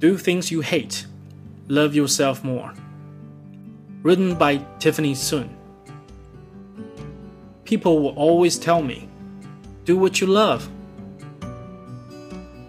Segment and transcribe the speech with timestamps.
[0.00, 1.06] Do Things You Hate
[1.68, 2.74] Love Yourself More.
[4.02, 5.56] Written by Tiffany Sun.
[7.64, 9.08] People will always tell me,
[9.84, 10.68] do what you love.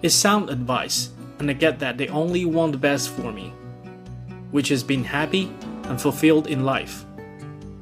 [0.03, 1.09] It's sound advice,
[1.39, 3.52] and I get that they only want the best for me,
[4.52, 5.52] which is being happy
[5.86, 7.05] and fulfilled in life.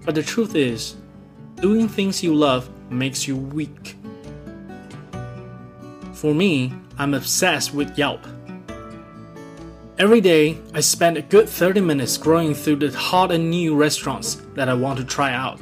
[0.06, 0.96] But the truth is,
[1.56, 3.98] doing things you love makes you weak.
[6.14, 8.26] For me, I'm obsessed with Yelp.
[10.00, 14.42] Every day, I spend a good 30 minutes scrolling through the hot and new restaurants
[14.56, 15.60] that I want to try out.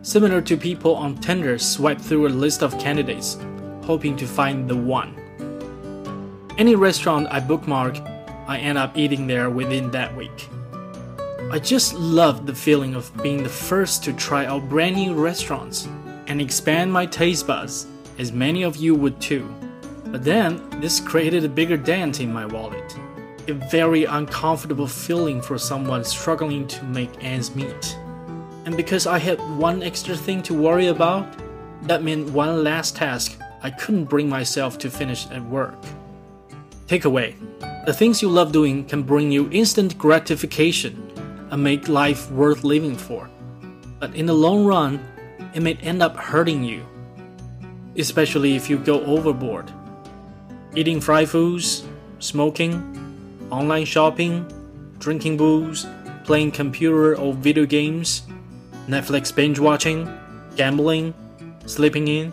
[0.00, 3.36] Similar to people on Tinder swipe through a list of candidates,
[3.84, 5.14] hoping to find the one.
[6.56, 7.98] Any restaurant I bookmark,
[8.46, 10.48] I end up eating there within that week.
[11.50, 15.86] I just love the feeling of being the first to try out brand new restaurants
[16.26, 17.86] and expand my taste buds,
[18.18, 19.54] as many of you would too.
[20.06, 22.96] But then, this created a bigger dent in my wallet
[23.48, 27.96] a very uncomfortable feeling for someone struggling to make ends meet.
[28.64, 31.26] And because I had one extra thing to worry about,
[31.82, 35.74] that meant one last task I couldn't bring myself to finish at work.
[36.86, 37.34] Takeaway
[37.86, 41.10] The things you love doing can bring you instant gratification
[41.50, 43.28] and make life worth living for.
[43.98, 45.00] But in the long run,
[45.54, 46.84] it may end up hurting you,
[47.96, 49.70] especially if you go overboard.
[50.74, 51.84] Eating fried foods,
[52.18, 53.01] smoking,
[53.52, 54.46] online shopping,
[54.98, 55.86] drinking booze,
[56.24, 58.22] playing computer or video games,
[58.88, 60.08] Netflix binge watching,
[60.56, 61.12] gambling,
[61.66, 62.32] sleeping in.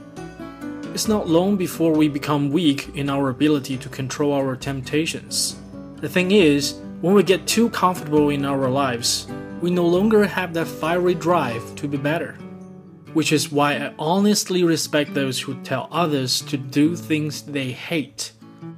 [0.93, 5.57] It's not long before we become weak in our ability to control our temptations.
[5.97, 9.27] The thing is, when we get too comfortable in our lives,
[9.61, 12.33] we no longer have that fiery drive to be better.
[13.13, 18.31] Which is why I honestly respect those who tell others to do things they hate.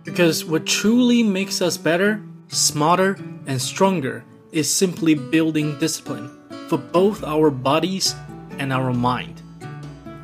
[0.03, 6.29] Because what truly makes us better smarter, and stronger is simply building discipline
[6.67, 8.13] for both our bodies
[8.59, 9.41] and our mind.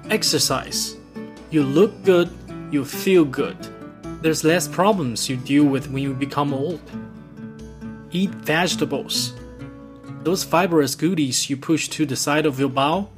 [0.10, 0.98] Exercise.
[1.50, 2.30] You look good,
[2.70, 3.58] you feel good.
[4.22, 6.82] There's less problems you deal with when you become old.
[8.12, 9.34] Eat vegetables.
[10.24, 13.10] Those fibrous goodies you push to the side of your bowl,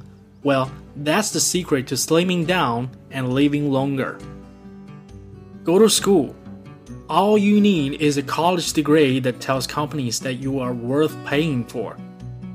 [0.44, 4.18] well, that's the secret to slimming down and living longer.
[5.64, 6.34] Go to school
[7.10, 11.64] all you need is a college degree that tells companies that you are worth paying
[11.64, 11.96] for.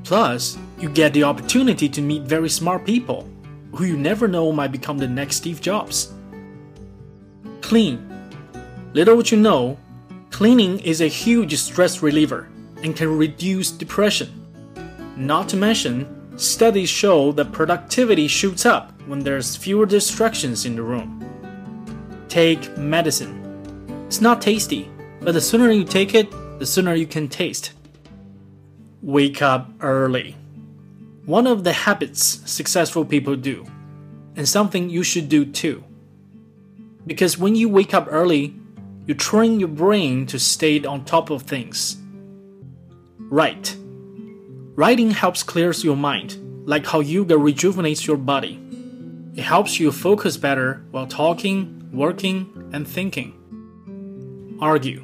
[0.05, 3.29] Plus, you get the opportunity to meet very smart people
[3.73, 6.13] who you never know might become the next Steve Jobs.
[7.59, 7.99] Clean.
[8.93, 9.77] Little what you know,
[10.31, 12.47] cleaning is a huge stress reliever
[12.81, 14.29] and can reduce depression.
[15.17, 20.81] Not to mention, studies show that productivity shoots up when there's fewer distractions in the
[20.81, 21.19] room.
[22.29, 23.44] Take medicine.
[24.16, 24.90] It's not tasty,
[25.20, 27.74] but the sooner you take it, the sooner you can taste.
[29.02, 30.38] Wake up early.
[31.26, 33.66] One of the habits successful people do,
[34.38, 35.84] and something you should do too.
[37.06, 38.56] Because when you wake up early,
[39.06, 41.97] you train your brain to stay on top of things.
[43.20, 43.76] Write.
[44.78, 48.62] Writing helps clears your mind, like how yoga rejuvenates your body.
[49.36, 53.34] It helps you focus better while talking, working, and thinking
[54.59, 55.03] argue.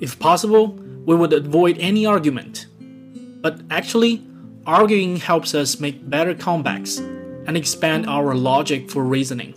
[0.00, 2.66] If possible, we would avoid any argument.
[3.40, 4.26] But actually,
[4.66, 6.98] arguing helps us make better comebacks
[7.46, 9.54] and expand our logic for reasoning.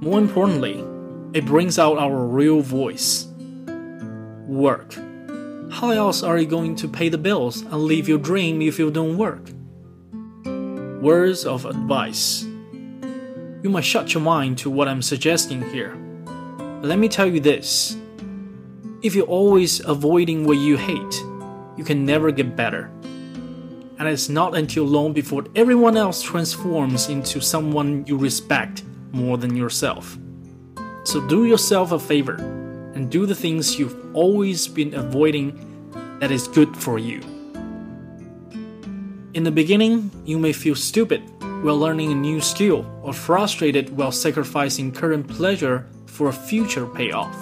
[0.00, 0.84] More importantly,
[1.32, 3.26] it brings out our real voice.
[4.46, 4.94] Work.
[5.70, 8.90] How else are you going to pay the bills and live your dream if you
[8.90, 9.50] don't work?
[11.02, 12.42] Words of advice.
[12.42, 15.96] You might shut your mind to what I'm suggesting here
[16.84, 17.96] let me tell you this
[19.02, 21.24] if you're always avoiding what you hate,
[21.76, 22.90] you can never get better.
[23.98, 29.56] And it's not until long before everyone else transforms into someone you respect more than
[29.56, 30.18] yourself.
[31.04, 32.34] So do yourself a favor
[32.94, 35.52] and do the things you've always been avoiding
[36.20, 37.20] that is good for you.
[39.34, 41.22] In the beginning, you may feel stupid
[41.62, 47.36] while learning a new skill or frustrated while sacrificing current pleasure for a future payoff.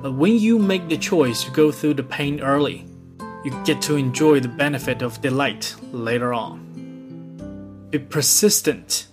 [0.00, 2.86] But when you make the choice to go through the pain early,
[3.44, 7.86] you get to enjoy the benefit of delight later on.
[7.90, 9.08] Be persistent,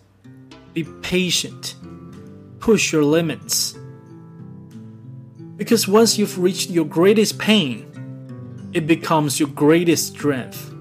[0.73, 1.75] be patient,
[2.59, 3.77] push your limits.
[5.57, 7.85] Because once you've reached your greatest pain,
[8.71, 10.73] it becomes your greatest strength.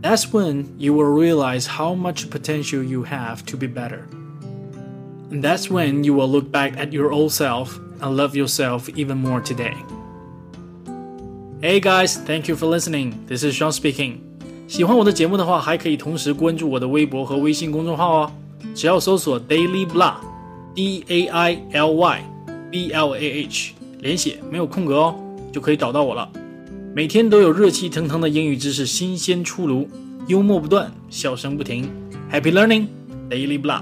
[0.00, 4.08] That's when you will realize how much potential you have to be better.
[5.31, 9.17] And that's when you will look back at your old self and love yourself even
[9.17, 9.73] more today.
[11.61, 13.13] Hey guys, thank you for listening.
[13.27, 14.17] This is Sean speaking.
[14.67, 18.31] 喜欢我的节目的话，还可以同时关注我的微博和微信公众号哦。
[18.75, 22.23] 只要搜索 Daily Blah，D A I L Y
[22.71, 25.15] B L A H，连写没有空格哦，
[25.51, 26.29] 就可以找到我了。
[26.93, 29.87] 每天都有热气腾腾的英语知识新鲜出炉，
[30.27, 31.89] 幽默不断，笑声不停。
[32.31, 32.87] Happy learning,
[33.29, 33.81] Daily Blah。